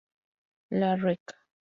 La 0.71 0.95
Rec. 0.95 1.19